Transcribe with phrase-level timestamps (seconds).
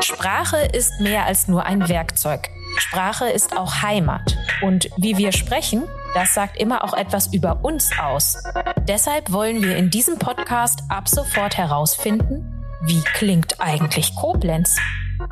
[0.00, 2.48] Sprache ist mehr als nur ein Werkzeug.
[2.78, 4.36] Sprache ist auch Heimat.
[4.62, 8.36] Und wie wir sprechen, das sagt immer auch etwas über uns aus.
[8.82, 14.76] Deshalb wollen wir in diesem Podcast ab sofort herausfinden, wie klingt eigentlich Koblenz?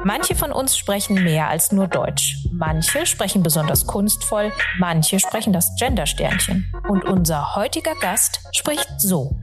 [0.05, 2.37] Manche von uns sprechen mehr als nur Deutsch.
[2.53, 6.73] Manche sprechen besonders kunstvoll, manche sprechen das Gendersternchen.
[6.89, 9.39] Und unser heutiger Gast spricht so.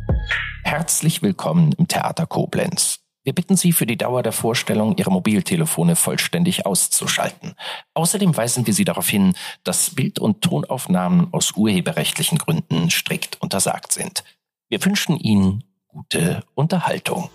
[0.64, 3.03] Herzlich willkommen im Theater Koblenz.
[3.24, 7.56] Wir bitten Sie für die Dauer der Vorstellung, Ihre Mobiltelefone vollständig auszuschalten.
[7.94, 13.94] Außerdem weisen wir Sie darauf hin, dass Bild- und Tonaufnahmen aus urheberrechtlichen Gründen strikt untersagt
[13.94, 14.24] sind.
[14.68, 17.30] Wir wünschen Ihnen gute Unterhaltung.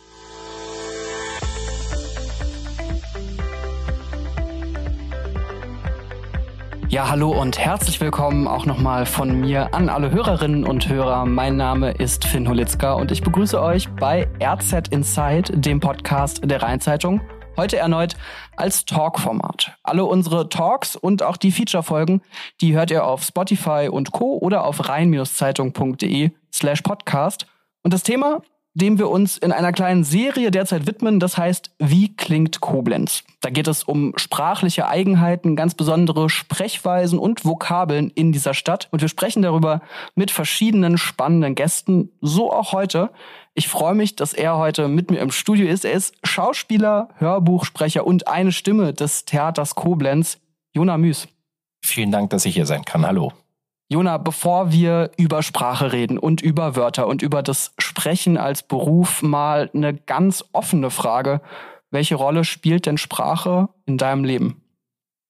[6.90, 11.26] Ja, hallo und herzlich willkommen auch nochmal von mir an alle Hörerinnen und Hörer.
[11.26, 16.62] Mein Name ist Finn Holitzka und ich begrüße euch bei RZ Inside, dem Podcast der
[16.62, 17.20] Rheinzeitung.
[17.58, 18.16] Heute erneut
[18.56, 19.76] als Talk-Format.
[19.82, 22.22] Alle unsere Talks und auch die Feature-Folgen,
[22.62, 24.38] die hört ihr auf Spotify und Co.
[24.38, 27.46] oder auf rhein-zeitung.de slash podcast.
[27.82, 28.40] Und das Thema
[28.78, 31.20] dem wir uns in einer kleinen Serie derzeit widmen.
[31.20, 33.24] Das heißt, wie klingt Koblenz?
[33.40, 38.88] Da geht es um sprachliche Eigenheiten, ganz besondere Sprechweisen und Vokabeln in dieser Stadt.
[38.90, 39.82] Und wir sprechen darüber
[40.14, 43.10] mit verschiedenen spannenden Gästen, so auch heute.
[43.54, 45.84] Ich freue mich, dass er heute mit mir im Studio ist.
[45.84, 50.38] Er ist Schauspieler, Hörbuchsprecher und eine Stimme des Theaters Koblenz,
[50.72, 51.26] Jona Müs.
[51.84, 53.04] Vielen Dank, dass ich hier sein kann.
[53.04, 53.32] Hallo.
[53.90, 59.22] Jona, bevor wir über Sprache reden und über Wörter und über das Sprechen als Beruf,
[59.22, 61.40] mal eine ganz offene Frage.
[61.90, 64.62] Welche Rolle spielt denn Sprache in deinem Leben?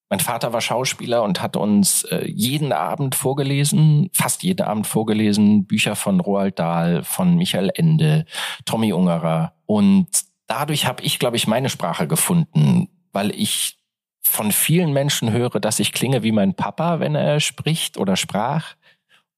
[0.09, 5.65] Mein Vater war Schauspieler und hat uns äh, jeden Abend vorgelesen, fast jeden Abend vorgelesen,
[5.65, 8.25] Bücher von Roald Dahl, von Michael Ende,
[8.65, 9.53] Tommy Ungerer.
[9.67, 10.07] Und
[10.47, 13.78] dadurch habe ich, glaube ich, meine Sprache gefunden, weil ich
[14.21, 18.75] von vielen Menschen höre, dass ich klinge wie mein Papa, wenn er spricht oder sprach.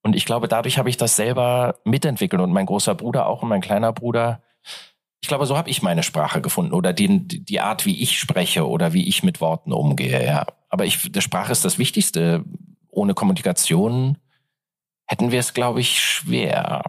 [0.03, 3.49] Und ich glaube, dadurch habe ich das selber mitentwickelt und mein großer Bruder auch und
[3.49, 4.41] mein kleiner Bruder.
[5.21, 8.67] Ich glaube, so habe ich meine Sprache gefunden oder die, die Art, wie ich spreche
[8.67, 10.25] oder wie ich mit Worten umgehe.
[10.25, 10.47] Ja.
[10.69, 12.43] Aber ich, die Sprache ist das Wichtigste.
[12.89, 14.17] Ohne Kommunikation
[15.05, 16.83] hätten wir es, glaube ich, schwer.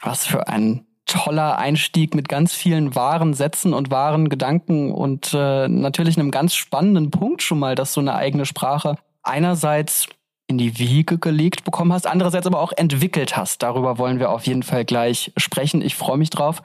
[0.00, 5.68] Was für ein toller Einstieg mit ganz vielen wahren Sätzen und wahren Gedanken und äh,
[5.68, 10.08] natürlich einem ganz spannenden Punkt schon mal, dass du eine eigene Sprache einerseits
[10.46, 13.62] in die Wiege gelegt bekommen hast, andererseits aber auch entwickelt hast.
[13.62, 15.82] Darüber wollen wir auf jeden Fall gleich sprechen.
[15.82, 16.62] Ich freue mich drauf.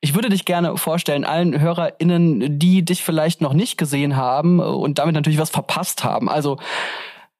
[0.00, 5.00] Ich würde dich gerne vorstellen, allen HörerInnen, die dich vielleicht noch nicht gesehen haben und
[5.00, 6.28] damit natürlich was verpasst haben.
[6.28, 6.58] Also,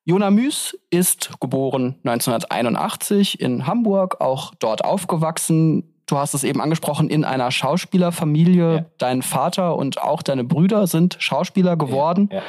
[0.04, 7.10] Jona Müs ist geboren 1981 in Hamburg, auch dort aufgewachsen, Du hast es eben angesprochen,
[7.10, 8.74] in einer Schauspielerfamilie.
[8.74, 8.84] Ja.
[8.96, 12.30] Dein Vater und auch deine Brüder sind Schauspieler geworden.
[12.32, 12.38] Ja.
[12.38, 12.44] Ja.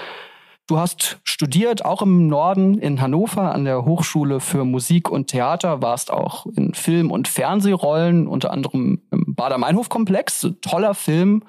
[0.69, 5.81] Du hast studiert, auch im Norden in Hannover an der Hochschule für Musik und Theater,
[5.81, 11.41] warst auch in Film- und Fernsehrollen, unter anderem im Bader-Meinhof-Komplex, toller Film,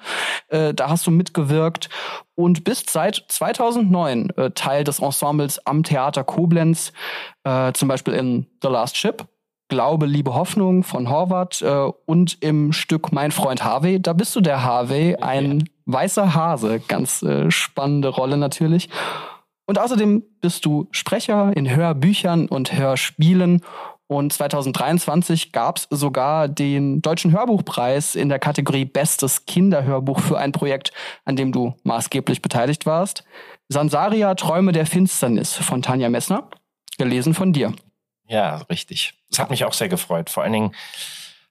[0.47, 1.89] äh, da hast du mitgewirkt
[2.33, 6.91] und bist seit 2009 äh, Teil des Ensembles am Theater Koblenz,
[7.43, 9.23] äh, zum Beispiel in The Last Ship
[9.71, 14.01] Glaube, Liebe, Hoffnung von Horvath äh, und im Stück Mein Freund Harvey.
[14.01, 16.81] Da bist du der Harvey, ein weißer Hase.
[16.89, 18.89] Ganz äh, spannende Rolle natürlich.
[19.65, 23.61] Und außerdem bist du Sprecher in Hörbüchern und Hörspielen.
[24.07, 30.51] Und 2023 gab es sogar den Deutschen Hörbuchpreis in der Kategorie Bestes Kinderhörbuch für ein
[30.51, 30.91] Projekt,
[31.23, 33.23] an dem du maßgeblich beteiligt warst.
[33.69, 36.49] Sansaria Träume der Finsternis von Tanja Messner,
[36.97, 37.71] gelesen von dir.
[38.31, 39.13] Ja, richtig.
[39.29, 40.29] Das hat mich auch sehr gefreut.
[40.29, 40.71] Vor allen Dingen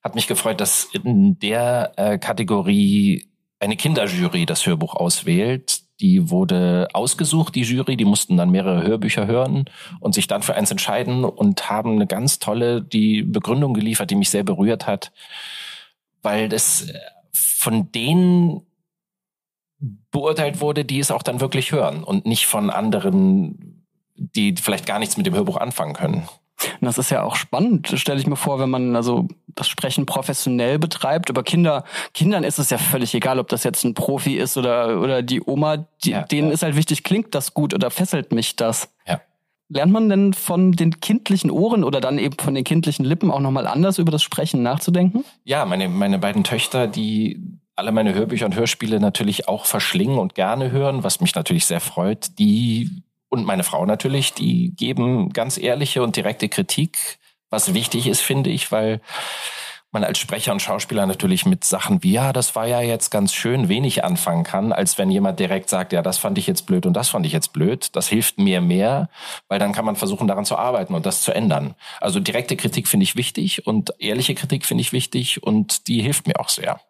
[0.03, 5.83] hat mich gefreut, dass in der äh, Kategorie eine Kinderjury das Hörbuch auswählt.
[6.01, 7.99] Die wurde ausgesucht, die Jury.
[7.99, 9.67] Die mussten dann mehrere Hörbücher hören
[10.01, 14.17] und sich dann für eins entscheiden und haben eine ganz tolle die Begründung geliefert, die
[14.17, 15.13] mich sehr berührt hat,
[16.23, 16.99] weil das äh,
[17.35, 18.63] von denen
[20.11, 23.85] beurteilt wurde, die es auch dann wirklich hören und nicht von anderen,
[24.17, 26.27] die vielleicht gar nichts mit dem Hörbuch anfangen können.
[26.81, 30.07] Und das ist ja auch spannend, stelle ich mir vor, wenn man also das Sprechen
[30.07, 31.31] professionell betreibt.
[31.31, 31.85] Über Kinder,
[32.15, 35.43] Kindern ist es ja völlig egal, ob das jetzt ein Profi ist oder, oder die
[35.43, 36.55] Oma, die, ja, denen ja.
[36.55, 38.89] ist halt wichtig, klingt das gut oder fesselt mich das?
[39.07, 39.21] Ja.
[39.69, 43.41] Lernt man denn von den kindlichen Ohren oder dann eben von den kindlichen Lippen auch
[43.41, 45.25] nochmal anders über das Sprechen nachzudenken?
[45.45, 47.41] Ja, meine, meine beiden Töchter, die
[47.77, 51.81] alle meine Hörbücher und Hörspiele natürlich auch verschlingen und gerne hören, was mich natürlich sehr
[51.81, 57.19] freut, die und meine Frau natürlich, die geben ganz ehrliche und direkte Kritik,
[57.49, 59.01] was wichtig ist, finde ich, weil
[59.93, 63.35] man als Sprecher und Schauspieler natürlich mit Sachen wie, ja, das war ja jetzt ganz
[63.35, 66.87] schön, wenig anfangen kann, als wenn jemand direkt sagt, ja, das fand ich jetzt blöd
[66.87, 67.89] und das fand ich jetzt blöd.
[67.97, 69.09] Das hilft mir mehr,
[69.49, 71.75] weil dann kann man versuchen, daran zu arbeiten und das zu ändern.
[72.01, 76.27] Also direkte Kritik finde ich wichtig und ehrliche Kritik finde ich wichtig und die hilft
[76.27, 76.81] mir auch sehr.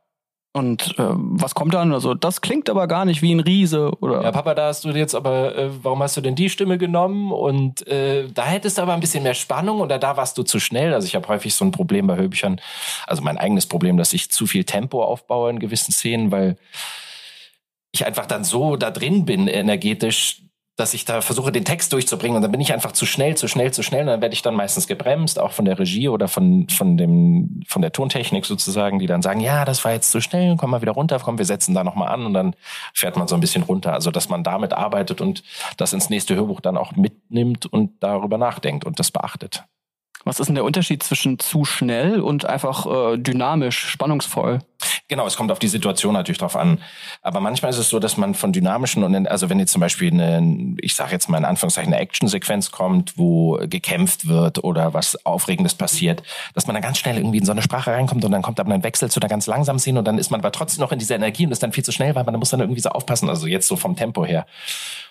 [0.53, 1.93] Und äh, was kommt dann?
[1.93, 4.23] Also, das klingt aber gar nicht wie ein Riese, oder?
[4.23, 7.31] Ja, Papa, da hast du jetzt aber, äh, warum hast du denn die Stimme genommen?
[7.31, 10.59] Und äh, da hättest du aber ein bisschen mehr Spannung oder da warst du zu
[10.59, 10.93] schnell.
[10.93, 12.61] Also ich habe häufig so ein Problem bei Hörbüchern,
[13.07, 16.57] also mein eigenes Problem, dass ich zu viel Tempo aufbaue in gewissen Szenen, weil
[17.93, 20.43] ich einfach dann so da drin bin energetisch,
[20.81, 23.47] dass ich da versuche, den Text durchzubringen und dann bin ich einfach zu schnell, zu
[23.47, 26.27] schnell, zu schnell und dann werde ich dann meistens gebremst, auch von der Regie oder
[26.27, 30.21] von, von dem, von der Tontechnik sozusagen, die dann sagen, ja, das war jetzt zu
[30.21, 32.57] schnell, komm mal wieder runter, komm, wir setzen da nochmal an und dann
[32.95, 33.93] fährt man so ein bisschen runter.
[33.93, 35.43] Also, dass man damit arbeitet und
[35.77, 39.65] das ins nächste Hörbuch dann auch mitnimmt und darüber nachdenkt und das beachtet.
[40.25, 44.61] Was ist denn der Unterschied zwischen zu schnell und einfach äh, dynamisch, spannungsvoll?
[45.09, 46.79] Genau, es kommt auf die Situation natürlich drauf an.
[47.23, 50.13] Aber manchmal ist es so, dass man von dynamischen und also wenn jetzt zum Beispiel
[50.13, 55.27] eine, ich sage jetzt mal in Anführungszeichen eine Actionsequenz kommt, wo gekämpft wird oder was
[55.27, 56.23] Aufregendes passiert,
[56.55, 58.73] dass man dann ganz schnell irgendwie in so eine Sprache reinkommt und dann kommt aber
[58.73, 60.99] ein Wechsel zu einer ganz langsamen Szene und dann ist man aber trotzdem noch in
[60.99, 63.29] dieser Energie und ist dann viel zu schnell, weil man muss dann irgendwie so aufpassen.
[63.29, 64.47] Also jetzt so vom Tempo her.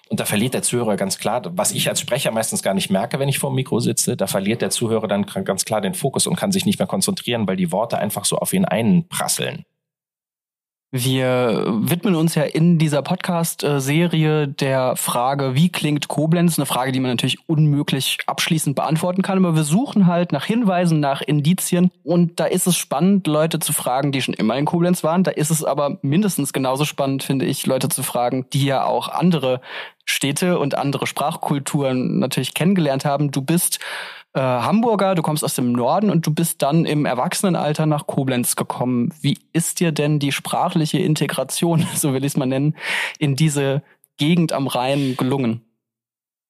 [0.10, 3.20] Und da verliert der Zuhörer ganz klar, was ich als Sprecher meistens gar nicht merke,
[3.20, 6.26] wenn ich vor dem Mikro sitze, da verliert der Zuhörer dann ganz klar den Fokus
[6.26, 9.66] und kann sich nicht mehr konzentrieren, weil die Worte einfach so auf ihn einprasseln.
[10.92, 16.58] Wir widmen uns ja in dieser Podcast-Serie der Frage, wie klingt Koblenz?
[16.58, 21.00] Eine Frage, die man natürlich unmöglich abschließend beantworten kann, aber wir suchen halt nach Hinweisen,
[21.00, 21.92] nach Indizien.
[22.04, 25.24] Und da ist es spannend, Leute zu fragen, die schon immer in Koblenz waren.
[25.24, 29.10] Da ist es aber mindestens genauso spannend, finde ich, Leute zu fragen, die ja auch
[29.10, 29.62] andere
[30.06, 33.30] Städte und andere Sprachkulturen natürlich kennengelernt haben.
[33.30, 33.78] Du bist
[34.34, 38.56] äh, Hamburger, du kommst aus dem Norden und du bist dann im Erwachsenenalter nach Koblenz
[38.56, 39.14] gekommen.
[39.22, 42.76] Wie ist dir denn die sprachliche Integration, so will ich es mal nennen,
[43.18, 43.82] in diese
[44.18, 45.66] Gegend am Rhein gelungen?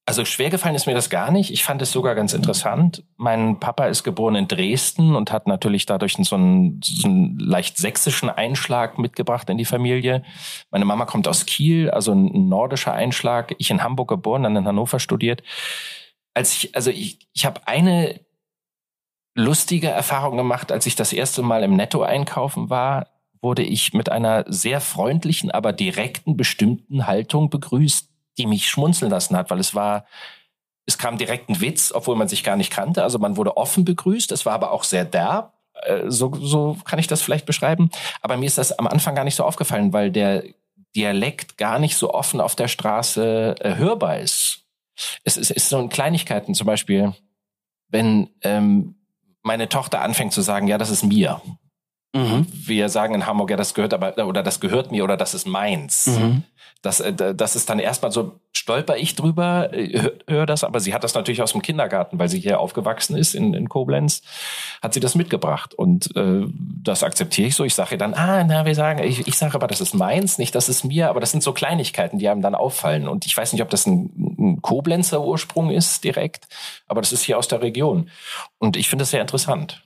[0.05, 1.51] Also schwer gefallen ist mir das gar nicht.
[1.51, 3.03] Ich fand es sogar ganz interessant.
[3.15, 7.77] Mein Papa ist geboren in Dresden und hat natürlich dadurch so einen, so einen leicht
[7.77, 10.23] sächsischen Einschlag mitgebracht in die Familie.
[10.71, 13.53] Meine Mama kommt aus Kiel, also ein nordischer Einschlag.
[13.59, 15.43] Ich in Hamburg geboren, dann in Hannover studiert
[16.33, 18.19] als ich, also ich, ich habe eine
[19.35, 23.07] lustige Erfahrung gemacht, als ich das erste Mal im Netto einkaufen war,
[23.41, 29.35] wurde ich mit einer sehr freundlichen, aber direkten, bestimmten Haltung begrüßt, die mich schmunzeln lassen
[29.37, 30.05] hat, weil es war,
[30.85, 33.03] es kam direkt ein Witz, obwohl man sich gar nicht kannte.
[33.03, 35.53] Also man wurde offen begrüßt, es war aber auch sehr derb.
[35.83, 37.89] Äh, so, so kann ich das vielleicht beschreiben.
[38.21, 40.43] Aber mir ist das am Anfang gar nicht so aufgefallen, weil der
[40.95, 44.65] Dialekt gar nicht so offen auf der Straße äh, hörbar ist
[45.23, 47.13] es ist, ist so in Kleinigkeiten zum Beispiel,
[47.89, 48.95] wenn ähm,
[49.41, 51.41] meine Tochter anfängt zu sagen, ja, das ist mir.
[52.13, 52.47] Mhm.
[52.51, 55.45] Wir sagen in Hamburg, ja, das gehört aber, oder das gehört mir oder das ist
[55.45, 56.07] meins.
[56.07, 56.43] Mhm.
[56.81, 58.39] Das, äh, das ist dann erstmal so,
[58.69, 62.29] stolper ich drüber, äh, höre das, aber sie hat das natürlich aus dem Kindergarten, weil
[62.29, 64.21] sie hier aufgewachsen ist in, in Koblenz,
[64.81, 65.73] hat sie das mitgebracht.
[65.73, 66.45] Und äh,
[66.83, 67.63] das akzeptiere ich so.
[67.63, 70.55] Ich sage dann, ah, na, wir sagen, ich, ich sage aber, das ist meins, nicht
[70.55, 73.07] das ist mir, aber das sind so Kleinigkeiten, die einem dann auffallen.
[73.07, 76.47] Und ich weiß nicht, ob das ein, ein Koblenzer Ursprung ist direkt,
[76.87, 78.09] aber das ist hier aus der Region.
[78.57, 79.83] Und ich finde das sehr interessant.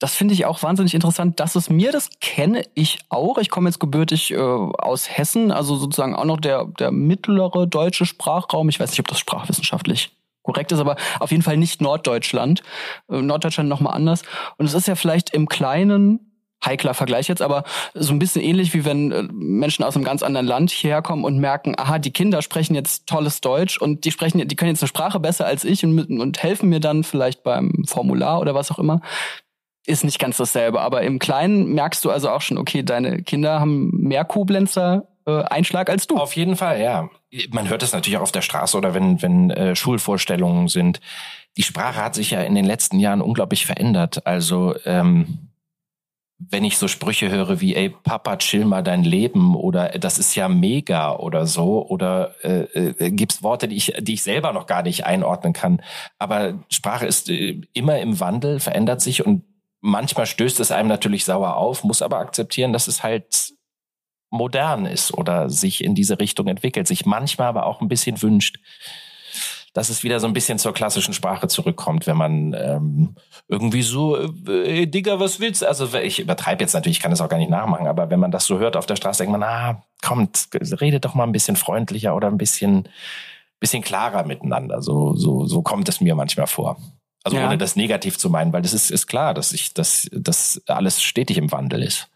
[0.00, 1.40] Das finde ich auch wahnsinnig interessant.
[1.40, 3.38] Das ist mir, das kenne ich auch.
[3.38, 8.04] Ich komme jetzt gebürtig äh, aus Hessen, also sozusagen auch noch der, der mittlere deutsche
[8.04, 8.68] Sprachraum.
[8.68, 10.10] Ich weiß nicht, ob das sprachwissenschaftlich
[10.42, 12.62] korrekt ist, aber auf jeden Fall nicht Norddeutschland.
[13.08, 14.22] Äh, Norddeutschland nochmal anders.
[14.58, 16.30] Und es ist ja vielleicht im Kleinen
[16.64, 17.64] heikler Vergleich jetzt, aber
[17.94, 21.24] so ein bisschen ähnlich wie wenn äh, Menschen aus einem ganz anderen Land hierher kommen
[21.24, 24.82] und merken, aha, die Kinder sprechen jetzt tolles Deutsch und die sprechen, die können jetzt
[24.82, 28.70] eine Sprache besser als ich und, und helfen mir dann vielleicht beim Formular oder was
[28.70, 29.00] auch immer
[29.86, 30.80] ist nicht ganz dasselbe.
[30.80, 35.42] Aber im Kleinen merkst du also auch schon, okay, deine Kinder haben mehr Koblenzer äh,
[35.42, 36.16] Einschlag als du.
[36.16, 37.08] Auf jeden Fall, ja.
[37.50, 41.00] Man hört es natürlich auch auf der Straße oder wenn, wenn äh, Schulvorstellungen sind.
[41.56, 44.26] Die Sprache hat sich ja in den letzten Jahren unglaublich verändert.
[44.26, 45.50] Also ähm,
[46.38, 50.34] wenn ich so Sprüche höre wie, ey, Papa, chill mal dein Leben oder das ist
[50.34, 54.66] ja mega oder so oder äh, äh, gibt's Worte, die ich, die ich selber noch
[54.66, 55.80] gar nicht einordnen kann.
[56.18, 59.42] Aber Sprache ist äh, immer im Wandel, verändert sich und
[59.84, 63.52] manchmal stößt es einem natürlich sauer auf, muss aber akzeptieren, dass es halt
[64.30, 68.58] modern ist oder sich in diese Richtung entwickelt, sich manchmal aber auch ein bisschen wünscht,
[69.74, 73.14] dass es wieder so ein bisschen zur klassischen Sprache zurückkommt, wenn man ähm,
[73.46, 74.16] irgendwie so,
[74.48, 75.68] äh, Digga, was willst du?
[75.68, 78.30] Also ich übertreibe jetzt natürlich, ich kann das auch gar nicht nachmachen, aber wenn man
[78.30, 80.48] das so hört auf der Straße, denkt man, ah, kommt,
[80.80, 82.88] redet doch mal ein bisschen freundlicher oder ein bisschen,
[83.60, 84.80] bisschen klarer miteinander.
[84.80, 86.78] So, so, so kommt es mir manchmal vor.
[87.24, 87.46] Also ja.
[87.46, 91.02] ohne das negativ zu meinen, weil das ist, ist klar, dass ich, dass, dass alles
[91.02, 92.08] stetig im Wandel ist.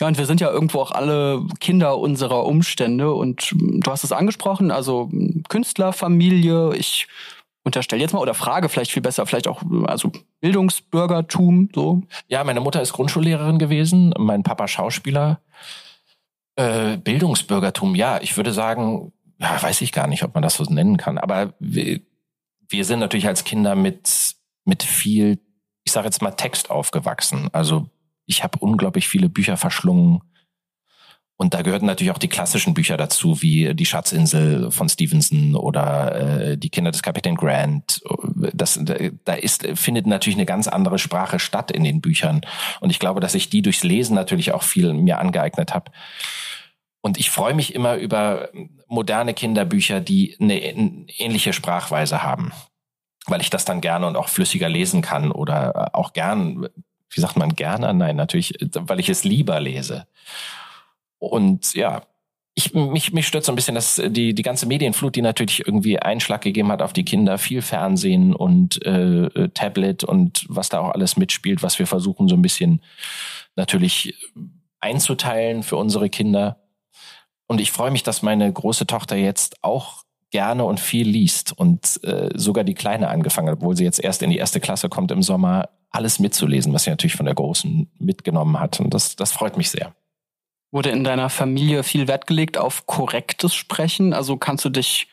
[0.00, 4.12] Ja, und wir sind ja irgendwo auch alle Kinder unserer Umstände und du hast es
[4.12, 5.10] angesprochen, also
[5.48, 7.08] Künstlerfamilie, ich
[7.64, 12.02] unterstelle jetzt mal oder frage vielleicht viel besser, vielleicht auch also Bildungsbürgertum so.
[12.28, 15.40] Ja, meine Mutter ist Grundschullehrerin gewesen, mein Papa Schauspieler.
[16.56, 20.64] Äh, Bildungsbürgertum, ja, ich würde sagen, ja, weiß ich gar nicht, ob man das so
[20.64, 22.00] nennen kann, aber wir,
[22.68, 25.40] wir sind natürlich als Kinder mit mit viel,
[25.84, 27.48] ich sage jetzt mal Text aufgewachsen.
[27.52, 27.90] Also
[28.26, 30.22] ich habe unglaublich viele Bücher verschlungen
[31.42, 36.50] und da gehörten natürlich auch die klassischen Bücher dazu, wie Die Schatzinsel von Stevenson oder
[36.50, 38.00] äh, Die Kinder des Kapitän Grant.
[38.52, 42.42] Das, da ist, findet natürlich eine ganz andere Sprache statt in den Büchern.
[42.80, 45.90] Und ich glaube, dass ich die durchs Lesen natürlich auch viel mir angeeignet habe.
[47.00, 48.50] Und ich freue mich immer über
[48.86, 52.52] moderne Kinderbücher, die eine ähnliche Sprachweise haben,
[53.26, 56.68] weil ich das dann gerne und auch flüssiger lesen kann oder auch gern,
[57.10, 57.92] wie sagt man gerne?
[57.94, 60.06] Nein, natürlich, weil ich es lieber lese.
[61.18, 62.02] Und ja,
[62.54, 65.98] ich, mich, mich stört so ein bisschen, dass die, die ganze Medienflut, die natürlich irgendwie
[65.98, 70.90] Einschlag gegeben hat auf die Kinder, viel Fernsehen und äh, Tablet und was da auch
[70.90, 72.82] alles mitspielt, was wir versuchen so ein bisschen
[73.56, 74.14] natürlich
[74.80, 76.58] einzuteilen für unsere Kinder.
[77.46, 80.01] Und ich freue mich, dass meine große Tochter jetzt auch
[80.32, 84.22] gerne und viel liest und äh, sogar die Kleine angefangen hat, obwohl sie jetzt erst
[84.22, 87.88] in die erste Klasse kommt im Sommer, alles mitzulesen, was sie natürlich von der Großen
[87.98, 88.80] mitgenommen hat.
[88.80, 89.94] Und das, das freut mich sehr.
[90.72, 94.14] Wurde in deiner Familie viel Wert gelegt auf korrektes Sprechen?
[94.14, 95.06] Also kannst du dich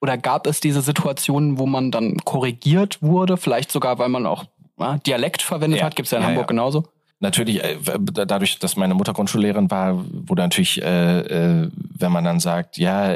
[0.00, 3.36] oder gab es diese Situationen, wo man dann korrigiert wurde?
[3.36, 4.44] Vielleicht sogar, weil man auch
[4.78, 5.96] ja, Dialekt verwendet ja, hat?
[5.96, 6.84] Gibt es ja in ja, Hamburg genauso?
[7.18, 12.40] Natürlich, äh, dadurch, dass meine Mutter Grundschullehrerin war, wurde natürlich, äh, äh, wenn man dann
[12.40, 13.12] sagt, ja,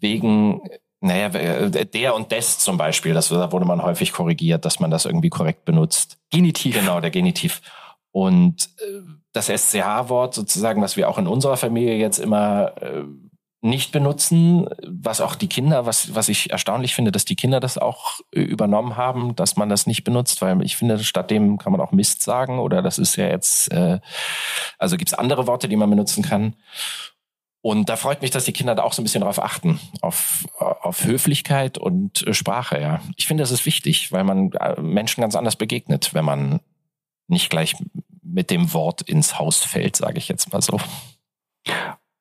[0.00, 0.60] wegen
[1.00, 4.90] naja, äh, der und des zum Beispiel, das da wurde man häufig korrigiert, dass man
[4.90, 6.18] das irgendwie korrekt benutzt.
[6.30, 6.74] Genitiv.
[6.74, 7.60] Genau, der Genitiv.
[8.12, 8.70] Und
[9.32, 13.04] das SCH-Wort sozusagen, was wir auch in unserer Familie jetzt immer äh,
[13.60, 17.76] nicht benutzen, was auch die Kinder, was, was ich erstaunlich finde, dass die Kinder das
[17.76, 21.72] auch äh, übernommen haben, dass man das nicht benutzt, weil ich finde, statt dem kann
[21.72, 24.00] man auch Mist sagen oder das ist ja jetzt, äh,
[24.78, 26.54] also gibt's andere Worte, die man benutzen kann.
[27.66, 30.46] Und da freut mich, dass die Kinder da auch so ein bisschen drauf achten, auf,
[30.56, 33.00] auf Höflichkeit und äh, Sprache, ja.
[33.16, 36.60] Ich finde, das ist wichtig, weil man äh, Menschen ganz anders begegnet, wenn man
[37.26, 37.74] nicht gleich
[38.22, 40.78] mit dem Wort ins Haus fällt, sage ich jetzt mal so.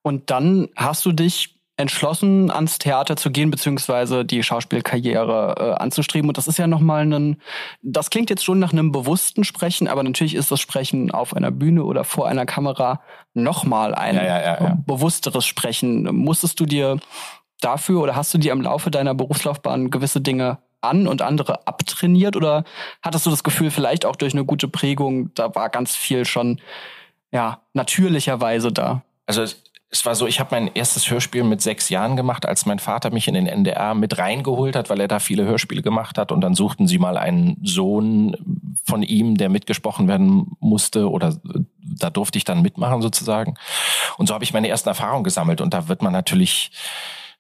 [0.02, 6.30] Und dann hast du dich entschlossen, ans Theater zu gehen, beziehungsweise die Schauspielkarriere äh, anzustreben.
[6.30, 7.42] Und das ist ja nochmal ein,
[7.82, 11.52] das klingt jetzt schon nach einem bewussten Sprechen, aber natürlich ist das Sprechen auf einer
[11.52, 13.02] Bühne oder vor einer Kamera
[13.34, 16.04] nochmal ein ja, ja, ja, bewussteres Sprechen.
[16.16, 16.98] Musstest du dir
[17.60, 22.38] dafür oder hast du dir im Laufe deiner Berufslaufbahn gewisse Dinge an und andere abtrainiert?
[22.38, 22.64] Oder
[23.02, 26.62] hattest du das Gefühl, vielleicht auch durch eine gute Prägung, da war ganz viel schon
[27.32, 29.02] ja natürlicherweise da?
[29.26, 29.46] Also
[29.96, 33.12] es, war so, ich habe mein erstes Hörspiel mit sechs Jahren gemacht, als mein Vater
[33.12, 36.34] mich in den NDR mit reingeholt hat, weil er da viele Hörspiele gemacht hat.
[36.34, 38.36] Und dann suchten sie mal einen Sohn
[38.84, 41.40] von ihm, der mitgesprochen werden musste oder
[41.82, 43.56] da durfte ich dann mitmachen sozusagen.
[44.18, 45.62] Und so habe ich meine ersten Erfahrungen gesammelt.
[45.62, 46.72] Und da wird man natürlich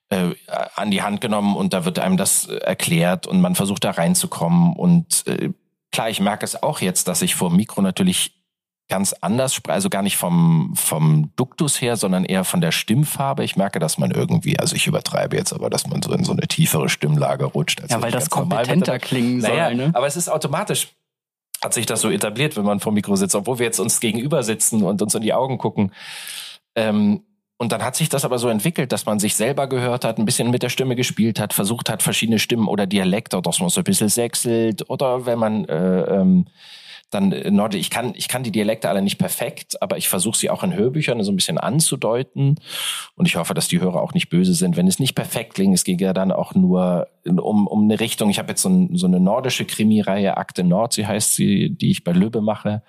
[0.09, 0.29] äh,
[0.75, 3.91] an die Hand genommen und da wird einem das äh, erklärt und man versucht da
[3.91, 4.73] reinzukommen.
[4.73, 5.49] Und äh,
[5.91, 8.44] klar, ich merke es auch jetzt, dass ich vor Mikro natürlich
[8.87, 13.43] ganz anders also gar nicht vom, vom Duktus her, sondern eher von der Stimmfarbe.
[13.43, 16.31] Ich merke, dass man irgendwie, also ich übertreibe jetzt, aber dass man so in so
[16.31, 17.81] eine tiefere Stimmlage rutscht.
[17.89, 19.49] ja, weil das kompetenter klingen soll.
[19.49, 19.91] Naja, ne?
[19.93, 20.89] Aber es ist automatisch
[21.63, 24.43] hat sich das so etabliert, wenn man vor Mikro sitzt, obwohl wir jetzt uns gegenüber
[24.43, 25.91] sitzen und uns in die Augen gucken.
[26.75, 27.23] Ähm,
[27.57, 30.25] und dann hat sich das aber so entwickelt, dass man sich selber gehört hat, ein
[30.25, 33.79] bisschen mit der Stimme gespielt hat, versucht hat, verschiedene Stimmen oder Dialekte, dass man so
[33.79, 36.47] ein bisschen sechselt oder wenn man äh, ähm,
[37.09, 40.37] dann äh, Norde, ich kann, ich kann die Dialekte alle nicht perfekt, aber ich versuche
[40.37, 42.59] sie auch in Hörbüchern so ein bisschen anzudeuten.
[43.15, 45.75] Und ich hoffe, dass die Hörer auch nicht böse sind, wenn es nicht perfekt klingt.
[45.75, 48.29] Es ging ja dann auch nur um, um eine Richtung.
[48.29, 51.91] Ich habe jetzt so, ein, so eine nordische Krimireihe, Akte Nord, sie heißt sie, die
[51.91, 52.83] ich bei Löbe mache.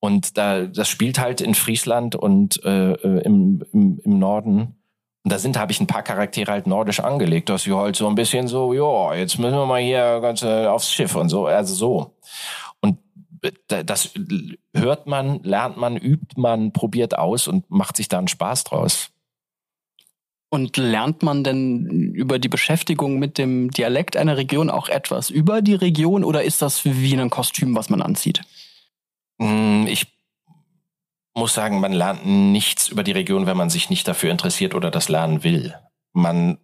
[0.00, 4.76] Und da, das spielt halt in Friesland und äh, äh, im, im, im Norden.
[5.24, 8.06] Und da sind, habe ich ein paar Charaktere halt nordisch angelegt, dass sie halt so
[8.06, 11.46] ein bisschen so, ja, jetzt müssen wir mal hier ganz äh, aufs Schiff und so,
[11.46, 12.14] also so.
[13.68, 14.10] Das
[14.74, 19.10] hört man, lernt man, übt man, probiert aus und macht sich da einen Spaß draus.
[20.50, 25.62] Und lernt man denn über die Beschäftigung mit dem Dialekt einer Region auch etwas über
[25.62, 28.42] die Region oder ist das wie ein Kostüm, was man anzieht?
[29.40, 30.06] Hm, ich
[31.34, 34.90] muss sagen, man lernt nichts über die Region, wenn man sich nicht dafür interessiert oder
[34.90, 35.74] das lernen will.
[36.12, 36.58] Man,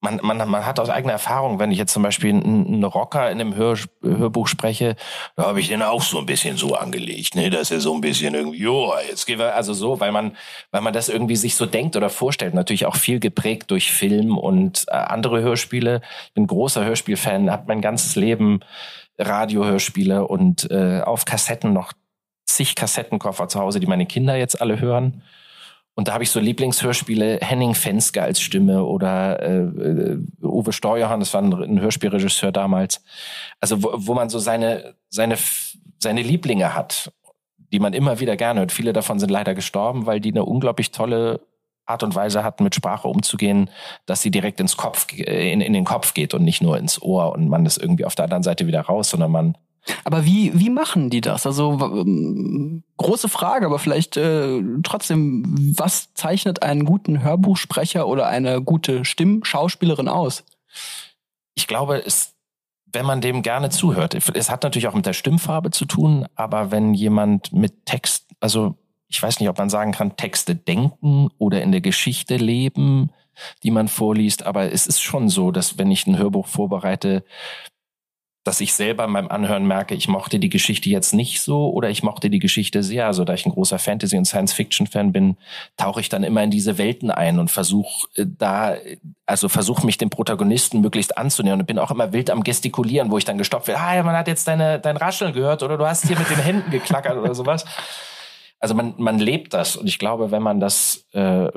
[0.00, 3.40] man, man, man hat aus eigener Erfahrung, wenn ich jetzt zum Beispiel einen Rocker in
[3.40, 4.94] einem Hör, Hörbuch spreche,
[5.36, 8.00] da habe ich den auch so ein bisschen so angelegt, ne, dass er so ein
[8.00, 10.36] bisschen irgendwie, jo, jetzt gehen wir also so, weil man,
[10.70, 12.54] weil man das irgendwie sich so denkt oder vorstellt.
[12.54, 16.00] Natürlich auch viel geprägt durch Film und äh, andere Hörspiele.
[16.26, 18.60] Ich bin großer Hörspielfan, habe mein ganzes Leben
[19.18, 21.92] Radiohörspiele und äh, auf Kassetten noch
[22.46, 25.22] zig Kassettenkoffer zu Hause, die meine Kinder jetzt alle hören.
[25.98, 31.18] Und da habe ich so Lieblingshörspiele, Henning Fenske als Stimme oder äh, äh, Uwe Steuerhahn,
[31.18, 33.02] das war ein, Hörspielregisseur damals.
[33.60, 35.36] Also wo, wo man so seine, seine,
[35.98, 37.10] seine Lieblinge hat,
[37.72, 38.70] die man immer wieder gerne hört.
[38.70, 41.40] Viele davon sind leider gestorben, weil die eine unglaublich tolle
[41.84, 43.68] Art und Weise hatten, mit Sprache umzugehen,
[44.06, 47.02] dass sie direkt ins Kopf, äh, in, in den Kopf geht und nicht nur ins
[47.02, 49.58] Ohr und man das irgendwie auf der anderen Seite wieder raus, sondern man
[50.04, 51.46] aber wie, wie machen die das?
[51.46, 55.44] Also ähm, große Frage, aber vielleicht äh, trotzdem,
[55.76, 60.44] was zeichnet einen guten Hörbuchsprecher oder eine gute Stimmschauspielerin aus?
[61.54, 62.34] Ich glaube, es,
[62.92, 66.70] wenn man dem gerne zuhört, es hat natürlich auch mit der Stimmfarbe zu tun, aber
[66.70, 68.76] wenn jemand mit Text, also
[69.08, 73.10] ich weiß nicht, ob man sagen kann, Texte denken oder in der Geschichte leben,
[73.62, 77.24] die man vorliest, aber es ist schon so, dass wenn ich ein Hörbuch vorbereite,
[78.48, 82.02] dass ich selber beim Anhören merke, ich mochte die Geschichte jetzt nicht so oder ich
[82.02, 83.04] mochte die Geschichte sehr.
[83.04, 85.36] Also da ich ein großer Fantasy- und Science-Fiction-Fan bin,
[85.76, 88.76] tauche ich dann immer in diese Welten ein und versuche äh, da,
[89.26, 93.18] also versuche mich dem Protagonisten möglichst anzunähern und bin auch immer wild am Gestikulieren, wo
[93.18, 93.82] ich dann gestoppt werde.
[93.82, 96.38] Ah, ja, man hat jetzt deine, dein Rascheln gehört oder du hast hier mit den
[96.38, 97.66] Händen geklackert oder sowas.
[98.60, 101.48] Also man, man lebt das und ich glaube, wenn man das, äh,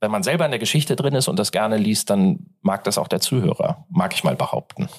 [0.00, 2.98] wenn man selber in der Geschichte drin ist und das gerne liest, dann mag das
[2.98, 4.90] auch der Zuhörer, mag ich mal behaupten.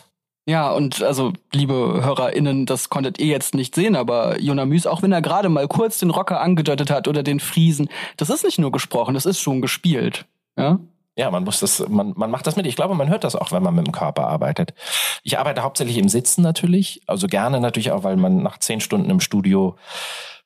[0.45, 5.11] Ja, und also, liebe HörerInnen, das konntet ihr jetzt nicht sehen, aber Jonah auch wenn
[5.11, 8.71] er gerade mal kurz den Rocker angedeutet hat oder den Friesen, das ist nicht nur
[8.71, 10.25] gesprochen, das ist schon gespielt.
[10.57, 10.79] Ja?
[11.19, 12.65] Ja, man muss das, man, man macht das mit.
[12.65, 14.73] Ich glaube, man hört das auch, wenn man mit dem Körper arbeitet.
[15.21, 19.09] Ich arbeite hauptsächlich im Sitzen natürlich, also gerne natürlich auch, weil man nach zehn Stunden
[19.09, 19.75] im Studio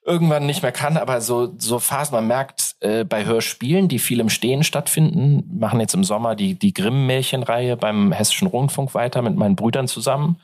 [0.06, 4.20] irgendwann nicht mehr kann, aber so, so Phasen, man merkt äh, bei Hörspielen, die viel
[4.20, 9.36] im Stehen stattfinden, machen jetzt im Sommer die, die Grimm-Märchenreihe beim Hessischen Rundfunk weiter mit
[9.36, 10.38] meinen Brüdern zusammen.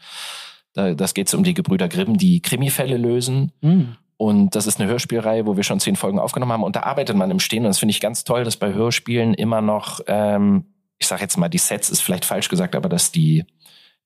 [0.73, 3.51] Da, das geht um die Gebrüder Grimm, die Krimifälle lösen.
[3.61, 3.97] Mhm.
[4.15, 6.63] Und das ist eine Hörspielreihe, wo wir schon zehn Folgen aufgenommen haben.
[6.63, 7.63] Und da arbeitet man im Stehen.
[7.63, 10.65] Und das finde ich ganz toll, dass bei Hörspielen immer noch, ähm,
[10.97, 13.45] ich sage jetzt mal, die Sets ist vielleicht falsch gesagt, aber dass die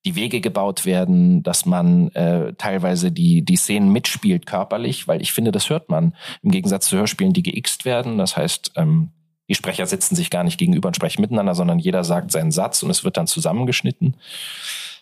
[0.05, 5.31] die Wege gebaut werden, dass man äh, teilweise die, die Szenen mitspielt körperlich, weil ich
[5.31, 8.17] finde, das hört man im Gegensatz zu Hörspielen, die geixt werden.
[8.17, 9.11] Das heißt, ähm,
[9.47, 12.83] die Sprecher sitzen sich gar nicht gegenüber und sprechen miteinander, sondern jeder sagt seinen Satz
[12.83, 14.15] und es wird dann zusammengeschnitten.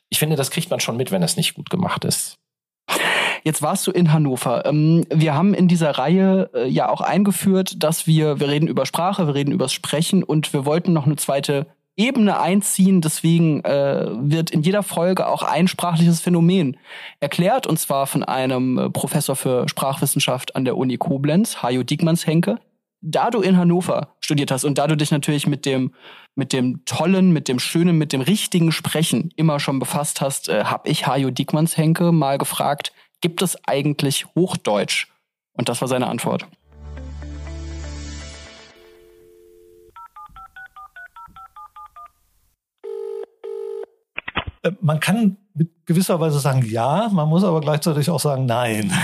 [0.10, 2.38] Ich finde, das kriegt man schon mit, wenn es nicht gut gemacht ist.
[3.44, 4.66] Jetzt warst du in Hannover.
[4.66, 8.86] Ähm, wir haben in dieser Reihe äh, ja auch eingeführt, dass wir, wir reden über
[8.86, 11.66] Sprache, wir reden über Sprechen und wir wollten noch eine zweite
[11.98, 13.02] Ebene einziehen.
[13.02, 16.78] Deswegen äh, wird in jeder Folge auch ein sprachliches Phänomen
[17.20, 22.60] erklärt, und zwar von einem äh, Professor für Sprachwissenschaft an der Uni Koblenz, Hajo Diekmanns-Henke.
[23.04, 25.94] Da du in Hannover studiert hast und da du dich natürlich mit dem
[26.36, 30.64] mit dem tollen, mit dem schönen, mit dem richtigen Sprechen immer schon befasst hast, äh,
[30.66, 35.08] habe ich Hajo Diekmanns-Henke mal gefragt, gibt es eigentlich Hochdeutsch?
[35.54, 36.48] Und das war seine Antwort.
[44.80, 48.92] Man kann mit gewisser Weise sagen ja, man muss aber gleichzeitig auch sagen nein.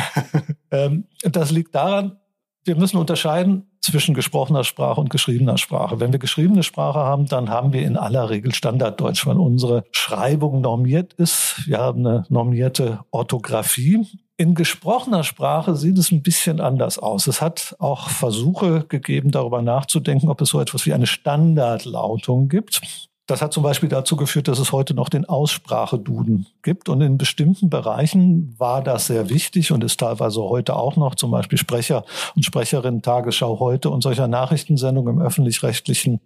[0.69, 2.17] Ähm, das liegt daran,
[2.65, 6.01] wir müssen unterscheiden zwischen gesprochener Sprache und geschriebener Sprache.
[6.01, 10.59] Wenn wir geschriebene Sprache haben, dann haben wir in aller Regel Standarddeutsch, weil unsere Schreibung
[10.59, 11.63] normiert ist.
[11.65, 14.05] Wir haben eine normierte Orthographie.
[14.35, 17.27] In gesprochener Sprache sieht es ein bisschen anders aus.
[17.27, 22.81] Es hat auch Versuche gegeben, darüber nachzudenken, ob es so etwas wie eine Standardlautung gibt.
[23.27, 26.87] Das hat zum Beispiel dazu geführt, dass es heute noch den Ausspracheduden gibt.
[26.87, 31.31] Und in bestimmten Bereichen war das sehr wichtig und ist teilweise heute auch noch, zum
[31.31, 32.05] Beispiel Sprecher
[32.37, 36.21] und Sprecherinnen Tagesschau heute und solcher Nachrichtensendungen im öffentlich-rechtlichen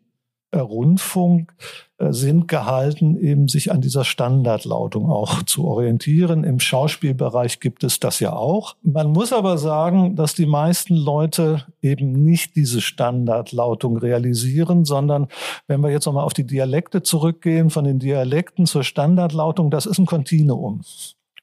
[0.59, 1.53] Rundfunk
[1.97, 6.43] äh, sind gehalten, eben sich an dieser Standardlautung auch zu orientieren.
[6.43, 8.75] Im Schauspielbereich gibt es das ja auch.
[8.81, 15.27] Man muss aber sagen, dass die meisten Leute eben nicht diese Standardlautung realisieren, sondern
[15.67, 19.99] wenn wir jetzt nochmal auf die Dialekte zurückgehen, von den Dialekten zur Standardlautung, das ist
[19.99, 20.81] ein Kontinuum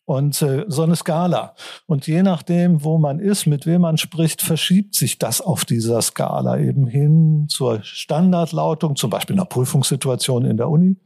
[0.09, 1.55] und äh, so eine Skala.
[1.85, 6.01] Und je nachdem, wo man ist, mit wem man spricht, verschiebt sich das auf dieser
[6.01, 10.97] Skala eben hin zur Standardlautung, zum Beispiel in einer Prüfungssituation in der Uni,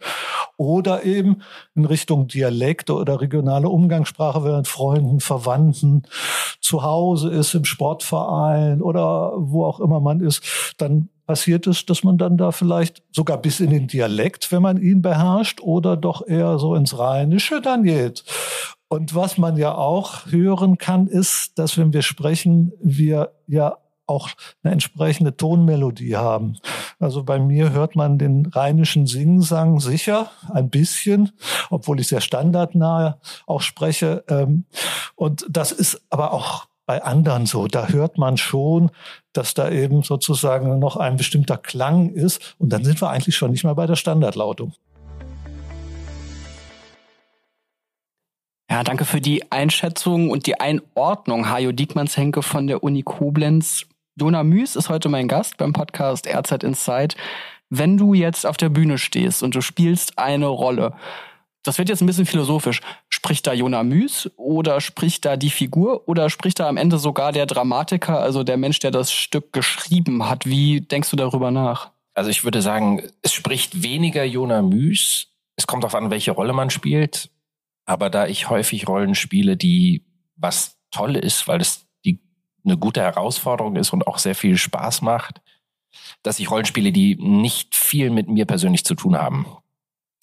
[0.57, 1.43] oder eben
[1.75, 6.05] in Richtung Dialekte oder regionale Umgangssprache, wenn man Freunden, Verwandten
[6.61, 12.05] zu Hause ist, im Sportverein oder wo auch immer man ist, dann passiert es, dass
[12.05, 16.27] man dann da vielleicht sogar bis in den Dialekt, wenn man ihn beherrscht, oder doch
[16.27, 18.25] eher so ins Rheinische dann geht.
[18.93, 24.29] Und was man ja auch hören kann, ist, dass wenn wir sprechen, wir ja auch
[24.63, 26.59] eine entsprechende Tonmelodie haben.
[26.99, 31.33] Also bei mir hört man den rheinischen Singsang sicher ein bisschen,
[31.71, 34.25] obwohl ich sehr standardnah auch spreche.
[34.29, 34.67] Ähm,
[35.15, 37.69] und das ist aber auch bei anderen so.
[37.69, 38.91] Da hört man schon,
[39.33, 42.57] dass da eben sozusagen noch ein bestimmter Klang ist.
[42.59, 44.75] Und dann sind wir eigentlich schon nicht mehr bei der Standardlautung.
[48.73, 51.51] Ja, danke für die Einschätzung und die Einordnung.
[51.51, 53.85] Hajo Diekmanns-Henke von der Uni Koblenz.
[54.17, 57.15] Dona Müs ist heute mein Gast beim Podcast RZ Inside.
[57.69, 60.95] Wenn du jetzt auf der Bühne stehst und du spielst eine Rolle,
[61.63, 62.81] das wird jetzt ein bisschen philosophisch.
[63.11, 67.33] Spricht da Jona Müs oder spricht da die Figur oder spricht da am Ende sogar
[67.33, 70.47] der Dramatiker, also der Mensch, der das Stück geschrieben hat?
[70.47, 71.91] Wie denkst du darüber nach?
[72.15, 75.27] Also ich würde sagen, es spricht weniger Jona Müs.
[75.57, 77.29] Es kommt darauf an, welche Rolle man spielt.
[77.85, 80.05] Aber da ich häufig Rollen spiele, die
[80.37, 82.21] was toll ist, weil es die
[82.65, 85.41] eine gute Herausforderung ist und auch sehr viel Spaß macht,
[86.23, 89.47] dass ich Rollen spiele, die nicht viel mit mir persönlich zu tun haben.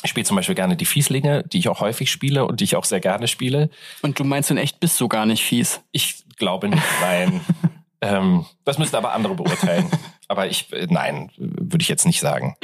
[0.03, 2.77] Ich spiele zum Beispiel gerne die Fieslinge, die ich auch häufig spiele und die ich
[2.77, 3.69] auch sehr gerne spiele.
[4.01, 5.81] Und du meinst in echt bist du gar nicht fies?
[5.91, 7.41] Ich glaube nicht, nein.
[8.01, 9.89] ähm, das müssten aber andere beurteilen.
[10.29, 12.55] aber ich, äh, nein, würde ich jetzt nicht sagen.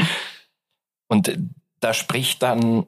[1.07, 1.37] Und äh,
[1.81, 2.85] da spricht dann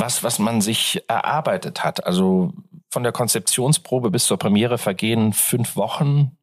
[0.00, 2.06] was, was man sich erarbeitet hat.
[2.06, 2.52] Also
[2.90, 6.36] von der Konzeptionsprobe bis zur Premiere vergehen fünf Wochen.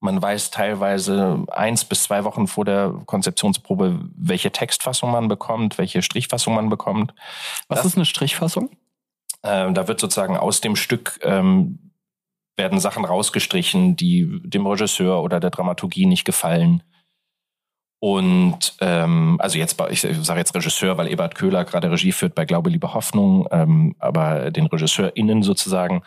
[0.00, 6.02] Man weiß teilweise eins bis zwei Wochen vor der Konzeptionsprobe, welche Textfassung man bekommt, welche
[6.02, 7.14] Strichfassung man bekommt.
[7.68, 8.70] Was das, ist eine Strichfassung?
[9.42, 11.92] Äh, da wird sozusagen aus dem Stück ähm,
[12.56, 16.82] werden Sachen rausgestrichen, die dem Regisseur oder der Dramaturgie nicht gefallen.
[18.04, 22.44] Und ähm, also jetzt, ich sage jetzt Regisseur, weil Ebert Köhler gerade Regie führt bei
[22.44, 26.02] Glaube, Liebe, Hoffnung, ähm, aber den RegisseurInnen sozusagen.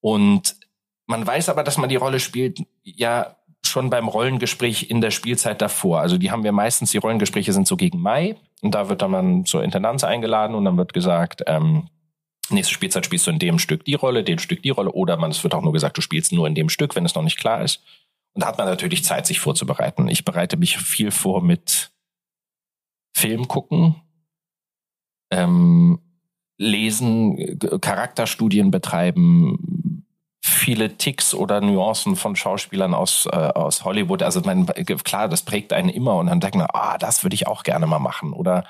[0.00, 0.56] Und
[1.06, 5.62] man weiß aber, dass man die Rolle spielt, ja schon beim Rollengespräch in der Spielzeit
[5.62, 6.00] davor.
[6.00, 9.12] Also die haben wir meistens, die Rollengespräche sind so gegen Mai und da wird dann
[9.12, 11.90] man zur Intendanz eingeladen und dann wird gesagt, ähm,
[12.50, 15.30] nächste Spielzeit spielst du in dem Stück die Rolle, dem Stück die Rolle oder man,
[15.30, 17.38] es wird auch nur gesagt, du spielst nur in dem Stück, wenn es noch nicht
[17.38, 17.82] klar ist.
[18.36, 20.08] Und da hat man natürlich Zeit, sich vorzubereiten.
[20.08, 21.90] Ich bereite mich viel vor mit
[23.16, 23.96] Film gucken,
[25.30, 26.00] ähm,
[26.58, 29.85] lesen, Charakterstudien betreiben,
[30.46, 34.22] viele Ticks oder Nuancen von Schauspielern aus, äh, aus Hollywood.
[34.22, 34.66] Also man,
[35.02, 37.86] klar, das prägt einen immer und dann denkt man, ah, das würde ich auch gerne
[37.86, 38.32] mal machen.
[38.32, 38.64] Oder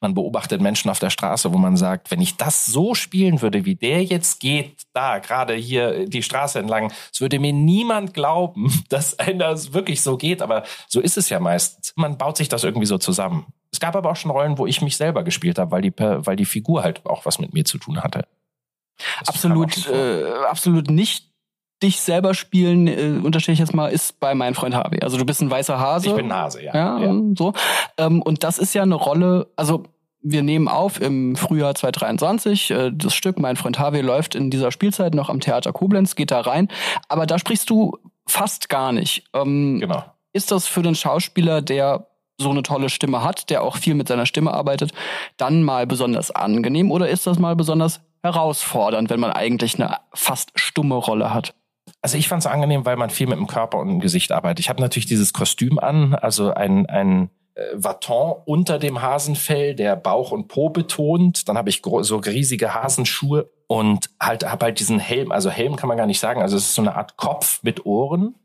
[0.00, 3.64] man beobachtet Menschen auf der Straße, wo man sagt, wenn ich das so spielen würde,
[3.64, 8.84] wie der jetzt geht, da gerade hier die Straße entlang, es würde mir niemand glauben,
[8.90, 10.42] dass einer es wirklich so geht.
[10.42, 11.94] Aber so ist es ja meistens.
[11.96, 13.46] Man baut sich das irgendwie so zusammen.
[13.72, 16.36] Es gab aber auch schon Rollen, wo ich mich selber gespielt habe, weil die, weil
[16.36, 18.26] die Figur halt auch was mit mir zu tun hatte.
[19.20, 21.32] Das absolut, äh, absolut nicht
[21.82, 25.00] dich selber spielen, äh, unterstelle ich jetzt mal, ist bei meinem Freund Harvey.
[25.02, 26.08] Also du bist ein weißer Hase.
[26.08, 26.74] Ich bin ein Hase, ja.
[26.74, 27.20] Ja, ja.
[27.36, 27.52] so.
[27.98, 29.84] Ähm, und das ist ja eine Rolle, also
[30.22, 32.70] wir nehmen auf im Frühjahr 2023.
[32.70, 36.30] Äh, das Stück Mein Freund Harvey läuft in dieser Spielzeit noch am Theater Koblenz, geht
[36.30, 36.68] da rein.
[37.08, 39.24] Aber da sprichst du fast gar nicht.
[39.34, 40.04] Ähm, genau.
[40.32, 42.06] Ist das für den Schauspieler, der
[42.38, 44.92] so eine tolle Stimme hat, der auch viel mit seiner Stimme arbeitet,
[45.36, 50.52] dann mal besonders angenehm oder ist das mal besonders herausfordernd, wenn man eigentlich eine fast
[50.54, 51.54] stumme Rolle hat?
[52.00, 54.60] Also ich fand es angenehm, weil man viel mit dem Körper und dem Gesicht arbeitet.
[54.60, 59.96] Ich habe natürlich dieses Kostüm an, also ein, ein äh, Vaton unter dem Hasenfell, der
[59.96, 61.48] Bauch und Po betont.
[61.48, 65.32] Dann habe ich so riesige Hasenschuhe und halt habe halt diesen Helm.
[65.32, 66.42] Also Helm kann man gar nicht sagen.
[66.42, 68.36] Also es ist so eine Art Kopf mit Ohren.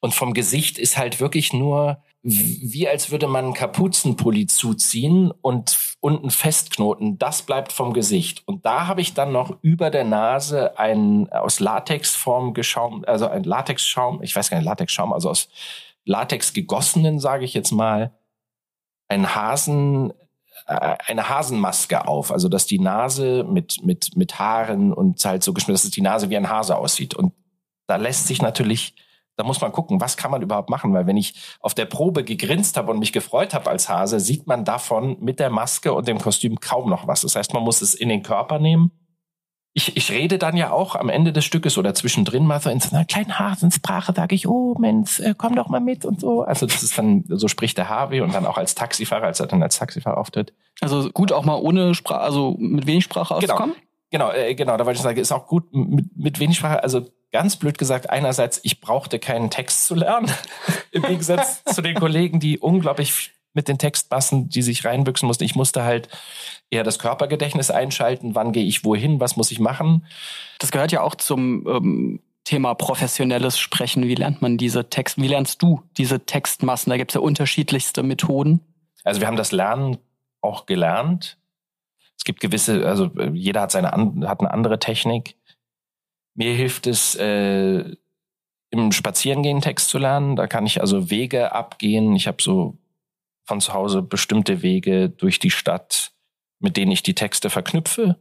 [0.00, 5.87] Und vom Gesicht ist halt wirklich nur wie als würde man einen Kapuzenpulli zuziehen und
[6.00, 7.18] unten festknoten.
[7.18, 8.46] Das bleibt vom Gesicht.
[8.46, 13.42] Und da habe ich dann noch über der Nase einen aus Latexform geschaum, also ein
[13.42, 15.48] Latexschaum, ich weiß gar nicht, Latexschaum, also aus
[16.04, 18.12] Latex gegossenen, sage ich jetzt mal,
[19.08, 20.12] ein Hasen,
[20.66, 25.52] äh, eine Hasenmaske auf, also dass die Nase mit mit mit Haaren und halt so
[25.52, 27.14] geschnitten, dass die Nase wie ein Hase aussieht.
[27.14, 27.34] Und
[27.86, 28.94] da lässt sich natürlich
[29.38, 32.24] da muss man gucken, was kann man überhaupt machen, weil wenn ich auf der Probe
[32.24, 36.08] gegrinst habe und mich gefreut habe als Hase, sieht man davon mit der Maske und
[36.08, 37.20] dem Kostüm kaum noch was.
[37.20, 38.90] Das heißt, man muss es in den Körper nehmen.
[39.74, 42.80] Ich, ich rede dann ja auch am Ende des Stückes oder zwischendrin mal so in
[42.80, 46.42] so einer kleinen Hasensprache, sage ich, oh Mensch, äh, komm doch mal mit und so.
[46.42, 49.46] Also das ist dann, so spricht der Harvey und dann auch als Taxifahrer, als er
[49.46, 50.52] dann als Taxifahrer auftritt.
[50.80, 53.54] Also gut, auch mal ohne Sprache, also mit wenig Sprache genau.
[53.54, 53.76] auszukommen?
[54.10, 56.82] Genau, genau, äh, genau, da wollte ich sagen, ist auch gut mit, mit wenig Sprache,
[56.82, 60.30] also ganz blöd gesagt, einerseits, ich brauchte keinen Text zu lernen,
[60.90, 65.44] im Gegensatz zu den Kollegen, die unglaublich mit den Textmassen, die sich reinbüchsen mussten.
[65.44, 66.08] Ich musste halt
[66.70, 70.06] eher das Körpergedächtnis einschalten, wann gehe ich wohin, was muss ich machen.
[70.58, 74.04] Das gehört ja auch zum ähm, Thema professionelles Sprechen.
[74.04, 76.90] Wie lernt man diese Texte, wie lernst du diese Textmassen?
[76.90, 78.60] Da gibt es ja unterschiedlichste Methoden.
[79.04, 79.98] Also wir haben das Lernen
[80.40, 81.38] auch gelernt.
[82.16, 85.37] Es gibt gewisse, also jeder hat seine hat eine andere Technik.
[86.38, 87.96] Mir hilft es, äh,
[88.70, 90.36] im Spazierengehen Text zu lernen.
[90.36, 92.14] Da kann ich also Wege abgehen.
[92.14, 92.78] Ich habe so
[93.44, 96.12] von zu Hause bestimmte Wege durch die Stadt,
[96.60, 98.20] mit denen ich die Texte verknüpfe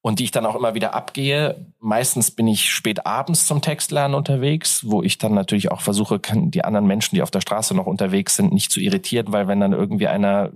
[0.00, 1.72] und die ich dann auch immer wieder abgehe.
[1.78, 6.64] Meistens bin ich spät abends zum Textlernen unterwegs, wo ich dann natürlich auch versuche, die
[6.64, 9.72] anderen Menschen, die auf der Straße noch unterwegs sind, nicht zu irritieren, weil wenn dann
[9.72, 10.50] irgendwie einer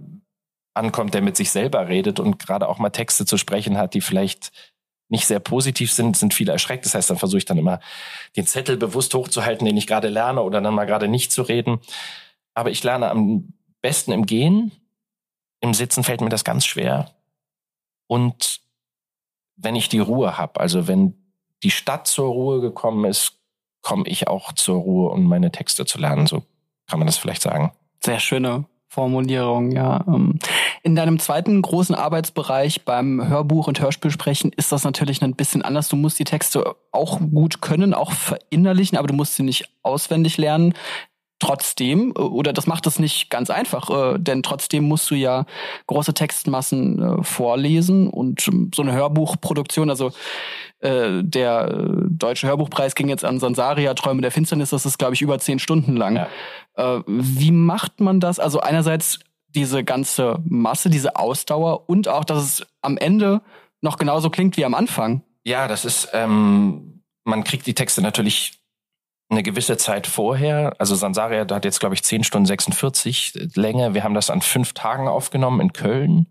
[0.75, 4.01] ankommt, der mit sich selber redet und gerade auch mal Texte zu sprechen hat, die
[4.01, 4.51] vielleicht
[5.09, 6.85] nicht sehr positiv sind, sind viele erschreckt.
[6.85, 7.81] Das heißt, dann versuche ich dann immer
[8.37, 11.81] den Zettel bewusst hochzuhalten, den ich gerade lerne oder dann mal gerade nicht zu reden.
[12.55, 14.73] Aber ich lerne am besten im Gehen.
[15.61, 17.15] Im Sitzen fällt mir das ganz schwer.
[18.07, 18.61] Und
[19.57, 21.15] wenn ich die Ruhe habe, also wenn
[21.63, 23.41] die Stadt zur Ruhe gekommen ist,
[23.83, 26.27] komme ich auch zur Ruhe, um meine Texte zu lernen.
[26.27, 26.45] So
[26.87, 27.73] kann man das vielleicht sagen.
[28.05, 28.67] Sehr schöne
[28.99, 30.05] Formulierung, ja.
[30.09, 30.41] Ähm,
[30.83, 35.89] in deinem zweiten großen Arbeitsbereich beim Hörbuch und Hörspielsprechen ist das natürlich ein bisschen anders.
[35.89, 40.37] Du musst die Texte auch gut können, auch verinnerlichen, aber du musst sie nicht auswendig
[40.37, 40.75] lernen.
[41.41, 45.47] Trotzdem, äh, oder das macht es nicht ganz einfach, äh, denn trotzdem musst du ja
[45.87, 50.11] große Textmassen äh, vorlesen und ähm, so eine Hörbuchproduktion, also
[50.81, 55.15] äh, der äh, Deutsche Hörbuchpreis ging jetzt an Sansaria, Träume der Finsternis, das ist, glaube
[55.15, 56.17] ich, über zehn Stunden lang.
[56.17, 56.99] Ja.
[56.99, 58.39] Äh, wie macht man das?
[58.39, 59.21] Also einerseits
[59.55, 63.43] diese ganze Masse, diese Ausdauer und auch, dass es am Ende
[63.81, 65.23] noch genauso klingt wie am Anfang.
[65.45, 68.58] Ja, das ist, ähm, man kriegt die Texte natürlich
[69.31, 73.93] eine gewisse Zeit vorher, also Sansaria hat jetzt, glaube ich, 10 Stunden 46 Länge.
[73.95, 76.27] Wir haben das an fünf Tagen aufgenommen in Köln.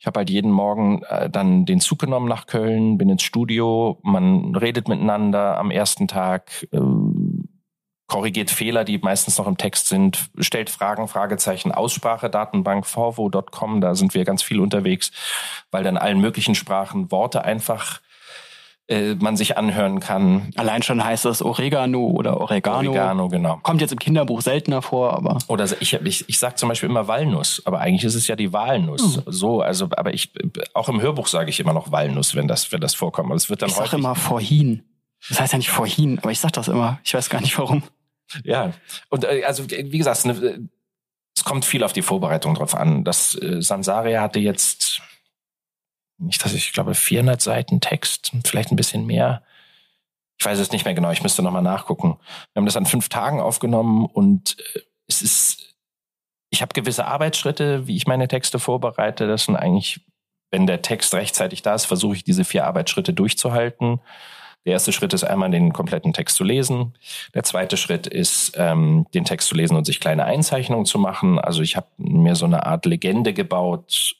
[0.00, 3.98] Ich habe halt jeden Morgen äh, dann den Zug genommen nach Köln, bin ins Studio,
[4.02, 6.80] man redet miteinander am ersten Tag, äh,
[8.06, 13.94] korrigiert Fehler, die meistens noch im Text sind, stellt Fragen, Fragezeichen, Aussprache, Datenbank, forvo.com, da
[13.94, 15.10] sind wir ganz viel unterwegs,
[15.70, 18.00] weil dann allen möglichen Sprachen Worte einfach
[18.88, 20.50] äh, man sich anhören kann.
[20.56, 22.90] Allein schon heißt das Oregano oder Oregano.
[22.90, 23.58] Oregano, genau.
[23.62, 25.38] Kommt jetzt im Kinderbuch seltener vor, aber.
[25.48, 28.52] Oder ich, ich, ich sag zum Beispiel immer Walnuss, aber eigentlich ist es ja die
[28.52, 29.16] Walnuss.
[29.16, 29.22] Hm.
[29.26, 30.30] So, also, aber ich,
[30.74, 33.26] auch im Hörbuch sage ich immer noch Walnuss, wenn das, wenn das vorkommt.
[33.26, 34.84] Aber es wird dann ich sag immer vorhin.
[35.28, 37.00] Das heißt ja nicht vorhin, aber ich sag das immer.
[37.02, 37.82] Ich weiß gar nicht warum.
[38.44, 38.72] Ja,
[39.08, 40.68] und äh, also wie gesagt, ne,
[41.36, 43.04] es kommt viel auf die Vorbereitung drauf an.
[43.04, 44.85] Das äh, Sansaria hatte jetzt
[46.18, 49.42] nicht, dass ich glaube 400 Seiten Text, vielleicht ein bisschen mehr.
[50.38, 52.18] Ich weiß es nicht mehr genau, ich müsste nochmal nachgucken.
[52.52, 55.74] Wir haben das an fünf Tagen aufgenommen und äh, es ist,
[56.50, 59.26] ich habe gewisse Arbeitsschritte, wie ich meine Texte vorbereite.
[59.26, 60.00] Das sind eigentlich,
[60.50, 64.00] wenn der Text rechtzeitig da ist, versuche ich diese vier Arbeitsschritte durchzuhalten.
[64.66, 66.94] Der erste Schritt ist einmal den kompletten Text zu lesen.
[67.34, 71.38] Der zweite Schritt ist, ähm, den Text zu lesen und sich kleine Einzeichnungen zu machen.
[71.38, 74.16] Also ich habe mir so eine Art Legende gebaut,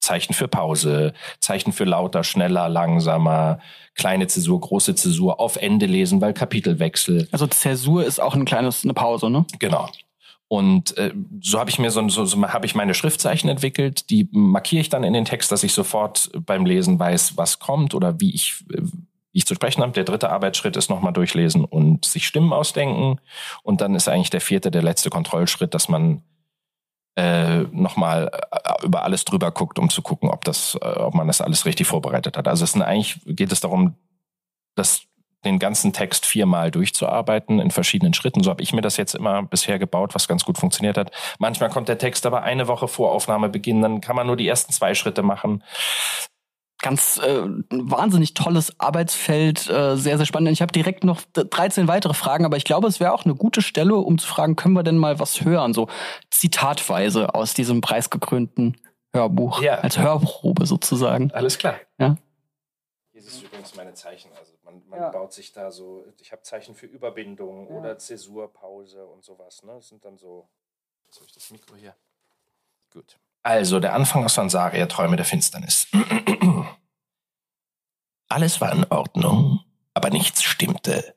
[0.00, 3.58] Zeichen für Pause, Zeichen für lauter, schneller, langsamer,
[3.94, 7.28] kleine Zäsur, große Zäsur, auf Ende lesen, weil Kapitelwechsel.
[7.32, 9.44] Also Zäsur ist auch ein kleines eine Pause, ne?
[9.58, 9.88] Genau.
[10.48, 14.28] Und äh, so habe ich mir so, so, so habe ich meine Schriftzeichen entwickelt, die
[14.32, 18.20] markiere ich dann in den Text, dass ich sofort beim Lesen weiß, was kommt oder
[18.20, 18.64] wie ich
[19.32, 19.92] wie ich zu sprechen habe.
[19.92, 23.20] Der dritte Arbeitsschritt ist nochmal durchlesen und sich Stimmen ausdenken.
[23.62, 26.22] Und dann ist eigentlich der vierte, der letzte Kontrollschritt, dass man
[27.16, 31.26] äh, nochmal äh, über alles drüber guckt, um zu gucken, ob das, äh, ob man
[31.26, 32.48] das alles richtig vorbereitet hat.
[32.48, 33.96] Also es sind eigentlich geht es darum,
[34.74, 35.02] dass
[35.44, 38.42] den ganzen Text viermal durchzuarbeiten in verschiedenen Schritten.
[38.42, 41.12] So habe ich mir das jetzt immer bisher gebaut, was ganz gut funktioniert hat.
[41.38, 44.72] Manchmal kommt der Text aber eine Woche vor Aufnahmebeginn, dann kann man nur die ersten
[44.72, 45.62] zwei Schritte machen
[46.82, 50.50] ganz äh, wahnsinnig tolles Arbeitsfeld, äh, sehr, sehr spannend.
[50.52, 53.62] Ich habe direkt noch 13 weitere Fragen, aber ich glaube, es wäre auch eine gute
[53.62, 55.88] Stelle, um zu fragen, können wir denn mal was hören, so
[56.30, 58.76] zitatweise aus diesem preisgekrönten
[59.12, 59.74] Hörbuch, ja.
[59.74, 61.30] als Hörprobe sozusagen.
[61.32, 61.74] Alles klar.
[61.98, 62.16] Ja.
[63.12, 64.30] Hier ist übrigens meine Zeichen.
[64.38, 65.10] Also man, man ja.
[65.10, 67.76] baut sich da so, ich habe Zeichen für Überbindung ja.
[67.76, 69.62] oder Zäsurpause und sowas.
[69.64, 69.72] Ne?
[69.74, 70.48] Das sind dann so.
[71.08, 71.94] Was habe ich das Mikro hier?
[72.92, 73.18] Gut.
[73.42, 75.86] Also, der Anfang aus Sansaria, Träume der Finsternis.
[78.30, 79.60] Alles war in Ordnung,
[79.92, 81.16] aber nichts stimmte.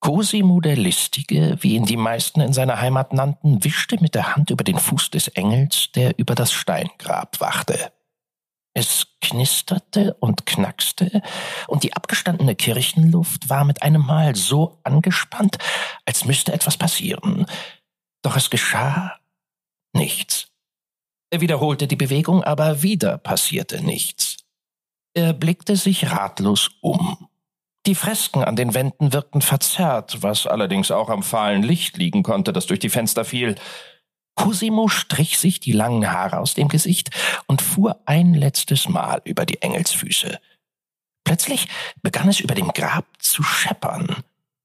[0.00, 4.50] Cosimo der Listige, wie ihn die meisten in seiner Heimat nannten, wischte mit der Hand
[4.50, 7.92] über den Fuß des Engels, der über das Steingrab wachte.
[8.74, 11.22] Es knisterte und knackste,
[11.68, 15.58] und die abgestandene Kirchenluft war mit einem Mal so angespannt,
[16.04, 17.46] als müsste etwas passieren.
[18.22, 19.20] Doch es geschah
[19.92, 20.48] nichts.
[21.30, 24.47] Er wiederholte die Bewegung, aber wieder passierte nichts.
[25.18, 27.28] Er blickte sich ratlos um.
[27.86, 32.52] Die Fresken an den Wänden wirkten verzerrt, was allerdings auch am fahlen Licht liegen konnte,
[32.52, 33.56] das durch die Fenster fiel.
[34.36, 37.10] Cosimo strich sich die langen Haare aus dem Gesicht
[37.48, 40.38] und fuhr ein letztes Mal über die Engelsfüße.
[41.24, 41.66] Plötzlich
[42.00, 44.22] begann es über dem Grab zu scheppern.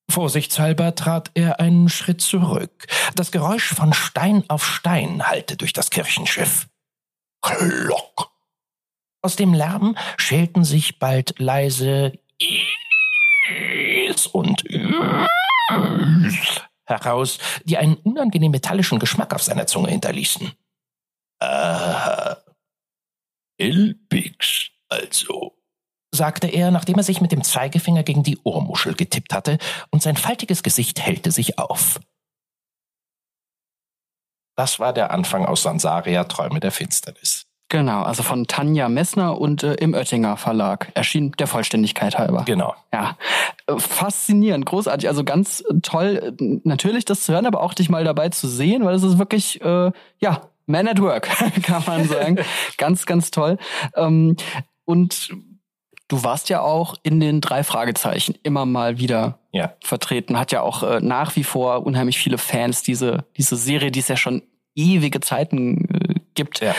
[0.08, 2.86] Vorsichtshalber trat er einen Schritt zurück.
[3.16, 6.68] Das Geräusch von Stein auf Stein hallte durch das Kirchenschiff.
[7.42, 8.33] Klock!
[9.26, 14.64] Aus dem Lärm schälten sich bald leise Is und
[16.84, 20.52] heraus, die einen unangenehm metallischen Geschmack auf seiner Zunge hinterließen.
[21.40, 22.44] Aha.
[23.58, 25.58] Ilbix, also,
[26.14, 29.58] sagte er, nachdem er sich mit dem Zeigefinger gegen die Ohrmuschel getippt hatte,
[29.90, 32.02] und sein faltiges Gesicht hellte sich auf.
[34.58, 37.48] Das war der Anfang aus Sansaria Träume der Finsternis.
[37.74, 40.92] Genau, also von Tanja Messner und äh, im Oettinger Verlag.
[40.94, 42.44] Erschien der Vollständigkeit halber.
[42.46, 42.76] Genau.
[42.94, 43.18] Ja.
[43.66, 45.10] Äh, faszinierend, großartig.
[45.10, 48.86] Also ganz toll, äh, natürlich das zu hören, aber auch dich mal dabei zu sehen,
[48.86, 51.24] weil es ist wirklich, äh, ja, Man at Work,
[51.64, 52.38] kann man sagen.
[52.78, 53.58] ganz, ganz toll.
[53.96, 54.36] Ähm,
[54.86, 55.32] und
[56.10, 59.74] du warst ja auch in den drei Fragezeichen immer mal wieder ja.
[59.84, 60.38] vertreten.
[60.38, 64.10] Hat ja auch äh, nach wie vor unheimlich viele Fans, diese, diese Serie, die es
[64.10, 64.44] ja schon
[64.76, 66.60] ewige Zeiten äh, gibt.
[66.60, 66.76] Ja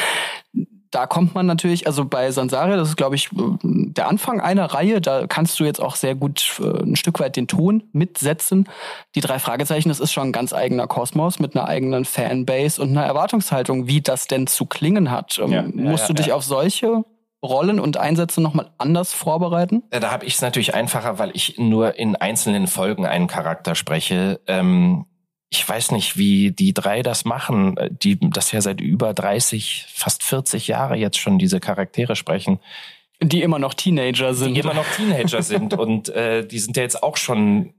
[0.94, 5.00] da kommt man natürlich, also bei Sansaria, das ist, glaube ich, der Anfang einer Reihe,
[5.00, 8.68] da kannst du jetzt auch sehr gut äh, ein Stück weit den Ton mitsetzen.
[9.14, 12.90] Die drei Fragezeichen, das ist schon ein ganz eigener Kosmos mit einer eigenen Fanbase und
[12.90, 15.40] einer Erwartungshaltung, wie das denn zu klingen hat.
[15.42, 17.04] Ähm, ja, Musst ja, du dich auf solche
[17.42, 19.82] Rollen und Einsätze nochmal anders vorbereiten?
[19.90, 24.40] Da habe ich es natürlich einfacher, weil ich nur in einzelnen Folgen einen Charakter spreche.
[24.46, 25.06] Ähm,
[25.54, 29.86] ich weiß nicht, wie die drei das machen, äh, die das ja seit über 30,
[29.88, 32.58] fast 40 Jahre jetzt schon diese Charaktere sprechen.
[33.22, 34.54] Die immer noch Teenager sind.
[34.54, 37.72] Die immer noch Teenager sind und äh, die sind ja jetzt auch schon,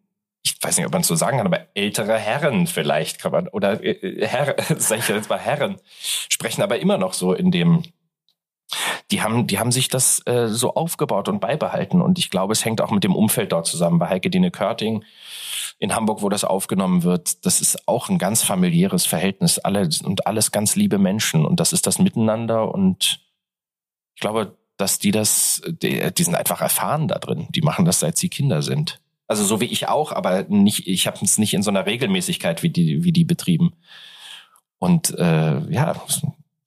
[0.43, 3.49] ich weiß nicht, ob man es so sagen kann, aber ältere Herren vielleicht kann man,
[3.49, 5.75] oder äh, Herr, sag ich jetzt mal Herren,
[6.29, 7.83] sprechen aber immer noch so in dem,
[9.15, 12.65] die haben, die haben sich das äh, so aufgebaut und beibehalten und ich glaube, es
[12.65, 13.97] hängt auch mit dem Umfeld dort zusammen.
[13.97, 15.06] Bei Heike Dine Körting
[15.80, 19.58] in Hamburg, wo das aufgenommen wird, das ist auch ein ganz familiäres Verhältnis.
[19.58, 23.21] Alle und alles ganz liebe Menschen und das ist das Miteinander und
[24.15, 27.47] ich glaube, dass die das, die, die sind einfach erfahren da drin.
[27.51, 28.99] Die machen das seit sie Kinder sind.
[29.28, 32.63] Also so wie ich auch, aber nicht, ich habe es nicht in so einer Regelmäßigkeit
[32.63, 33.71] wie die, wie die betrieben.
[34.78, 35.95] Und äh, ja,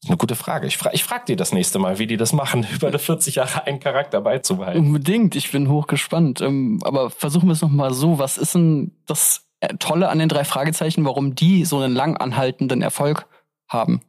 [0.08, 0.66] eine gute Frage.
[0.66, 3.36] Ich, fra ich frage dir das nächste Mal, wie die das machen, über eine 40
[3.36, 4.86] Jahre einen Charakter beizubehalten.
[4.86, 6.40] Unbedingt, ich bin hochgespannt.
[6.40, 8.18] Ähm, aber versuchen wir es nochmal so.
[8.18, 12.82] Was ist denn das Tolle an den drei Fragezeichen, warum die so einen lang anhaltenden
[12.82, 13.26] Erfolg
[13.68, 14.00] haben?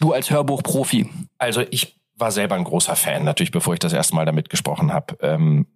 [0.00, 1.08] Du als Hörbuchprofi.
[1.38, 4.92] Also ich war selber ein großer Fan, natürlich bevor ich das erste Mal damit gesprochen
[4.92, 5.16] habe.
[5.20, 5.66] Ähm,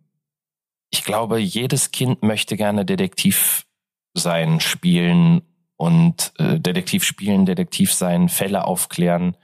[0.91, 3.67] ich glaube, jedes Kind möchte gerne Detektiv
[4.15, 5.43] sein, spielen
[5.77, 9.37] und äh, Detektiv spielen, Detektiv sein, Fälle aufklären.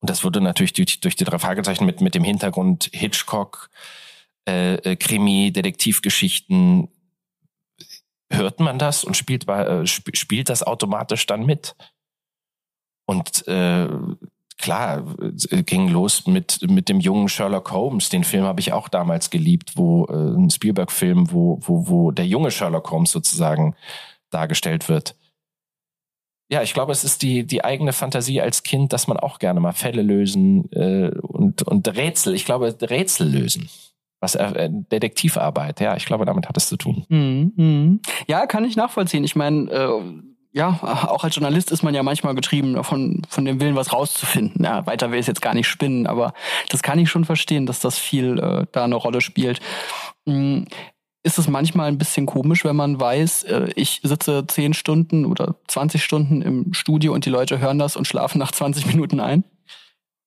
[0.00, 3.70] Und das wurde natürlich durch, durch die drei Fragezeichen mit, mit dem Hintergrund Hitchcock,
[4.48, 6.88] äh, äh, Krimi, Detektivgeschichten.
[8.30, 11.76] Hört man das und spielt, äh, spielt das automatisch dann mit.
[13.06, 13.88] Und äh,
[14.58, 15.04] klar,
[15.50, 18.08] äh, ging los mit, mit dem jungen Sherlock Holmes.
[18.08, 22.26] Den Film habe ich auch damals geliebt, wo äh, ein Spielberg-Film, wo, wo, wo der
[22.26, 23.76] junge Sherlock Holmes sozusagen
[24.30, 25.14] dargestellt wird
[26.48, 29.60] ja, ich glaube, es ist die, die eigene Fantasie als Kind, dass man auch gerne
[29.60, 33.68] mal Fälle lösen äh, und, und Rätsel, ich glaube, Rätsel lösen.
[34.20, 37.04] Was äh, Detektivarbeit, ja, ich glaube, damit hat es zu tun.
[37.08, 38.00] Mhm, mhm.
[38.28, 39.24] Ja, kann ich nachvollziehen.
[39.24, 40.02] Ich meine, äh,
[40.52, 44.64] ja, auch als Journalist ist man ja manchmal getrieben davon, von dem Willen, was rauszufinden.
[44.64, 46.32] Ja, weiter will ich jetzt gar nicht spinnen, aber
[46.70, 49.60] das kann ich schon verstehen, dass das viel äh, da eine Rolle spielt.
[50.24, 50.66] Mhm
[51.26, 55.56] ist es manchmal ein bisschen komisch, wenn man weiß, äh, ich sitze 10 Stunden oder
[55.66, 59.42] 20 Stunden im Studio und die Leute hören das und schlafen nach 20 Minuten ein?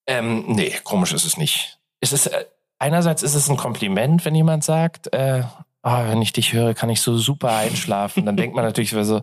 [0.07, 1.79] Ähm, nee, komisch ist es nicht.
[2.01, 2.45] Es ist, äh,
[2.79, 5.43] einerseits ist es ein Kompliment, wenn jemand sagt, äh,
[5.83, 8.25] oh, wenn ich dich höre, kann ich so super einschlafen.
[8.25, 9.21] Dann denkt man natürlich so,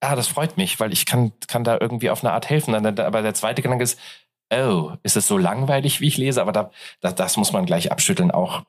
[0.00, 2.74] ah, das freut mich, weil ich kann, kann da irgendwie auf eine Art helfen.
[2.74, 3.98] Aber der zweite Gedanke ist,
[4.50, 6.40] oh, ist es so langweilig, wie ich lese?
[6.40, 6.70] Aber da,
[7.02, 8.62] da, das muss man gleich abschütteln auch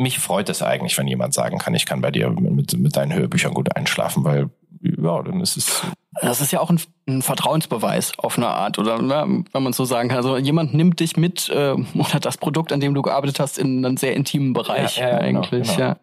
[0.00, 3.12] mich freut es eigentlich, wenn jemand sagen kann, ich kann bei dir mit, mit deinen
[3.12, 5.82] Hörbüchern gut einschlafen, weil ja, dann ist es.
[6.22, 9.84] Das ist ja auch ein, ein Vertrauensbeweis auf eine Art oder ne, wenn man so
[9.84, 10.18] sagen kann.
[10.18, 13.84] Also jemand nimmt dich mit äh, oder das Produkt, an dem du gearbeitet hast, in
[13.84, 15.76] einen sehr intimen Bereich ja, ja, genau, eigentlich.
[15.76, 15.88] Genau, genau.
[15.88, 15.96] Ja.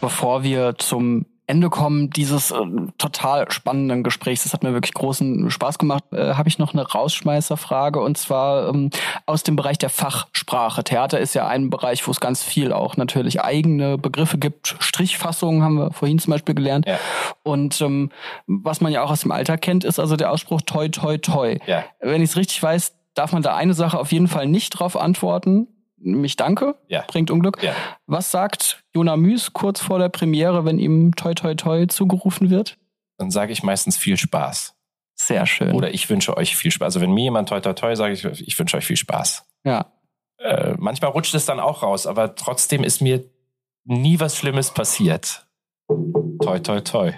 [0.00, 2.56] Bevor wir zum Ende kommen dieses äh,
[2.96, 4.44] total spannenden Gesprächs.
[4.44, 6.04] Das hat mir wirklich großen Spaß gemacht.
[6.12, 8.90] Äh, Habe ich noch eine Rausschmeißerfrage und zwar ähm,
[9.26, 10.84] aus dem Bereich der Fachsprache.
[10.84, 14.76] Theater ist ja ein Bereich, wo es ganz viel auch natürlich eigene Begriffe gibt.
[14.78, 16.86] Strichfassungen haben wir vorhin zum Beispiel gelernt.
[16.86, 16.98] Ja.
[17.42, 18.10] Und ähm,
[18.46, 21.58] was man ja auch aus dem Alltag kennt, ist also der Ausspruch toi toi toi.
[21.66, 21.84] Ja.
[21.98, 24.96] Wenn ich es richtig weiß, darf man da eine Sache auf jeden Fall nicht drauf
[24.96, 25.66] antworten
[26.00, 27.04] mich danke, ja.
[27.06, 27.62] bringt Unglück.
[27.62, 27.74] Ja.
[28.06, 32.76] Was sagt Jona Müs kurz vor der Premiere, wenn ihm toi toi toi zugerufen wird?
[33.18, 34.74] Dann sage ich meistens viel Spaß.
[35.14, 35.72] Sehr schön.
[35.72, 36.86] Oder ich wünsche euch viel Spaß.
[36.86, 39.44] Also wenn mir jemand toi toi toi sage ich, ich wünsche euch viel Spaß.
[39.64, 39.92] Ja.
[40.38, 43.22] Äh, manchmal rutscht es dann auch raus, aber trotzdem ist mir
[43.84, 45.46] nie was Schlimmes passiert.
[45.88, 47.12] Toi toi toi.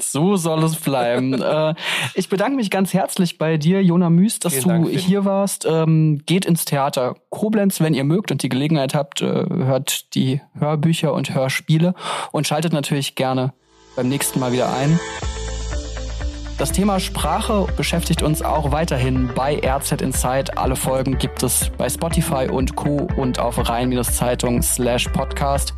[0.00, 1.32] So soll es bleiben.
[1.42, 1.74] äh,
[2.14, 5.66] ich bedanke mich ganz herzlich bei dir, Jona Müs, dass Vielen du Dank, hier warst.
[5.66, 10.40] Ähm, geht ins Theater Koblenz, wenn ihr mögt und die Gelegenheit habt, äh, hört die
[10.58, 11.94] Hörbücher und Hörspiele
[12.32, 13.52] und schaltet natürlich gerne
[13.96, 15.00] beim nächsten Mal wieder ein.
[16.58, 20.56] Das Thema Sprache beschäftigt uns auch weiterhin bei RZ Inside.
[20.56, 23.08] Alle Folgen gibt es bei Spotify und Co.
[23.16, 25.74] und auf rein-zeitung slash podcast.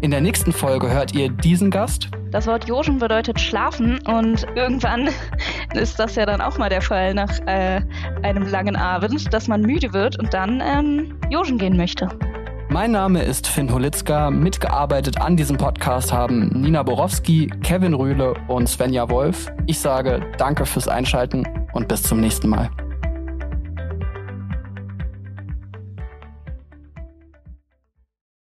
[0.00, 2.08] In der nächsten Folge hört ihr diesen Gast.
[2.30, 5.08] Das Wort Joschen bedeutet schlafen und irgendwann
[5.74, 7.80] ist das ja dann auch mal der Fall nach äh,
[8.22, 12.08] einem langen Abend, dass man müde wird und dann ähm, Joschen gehen möchte.
[12.70, 14.30] Mein Name ist Finn Holitzka.
[14.30, 19.52] Mitgearbeitet an diesem Podcast haben Nina Borowski, Kevin Rühle und Svenja Wolf.
[19.66, 22.68] Ich sage danke fürs Einschalten und bis zum nächsten Mal.